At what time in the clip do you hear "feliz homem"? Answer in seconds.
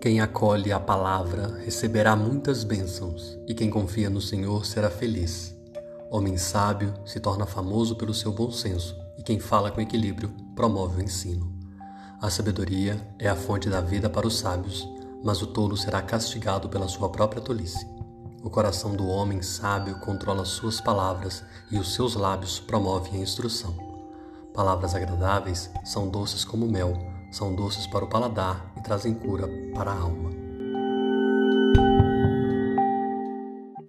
4.90-6.36